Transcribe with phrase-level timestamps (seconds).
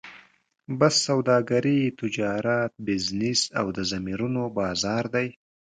[0.79, 5.27] بس سوداګري، تجارت، بزنس او د ضمیرونو بازار دی.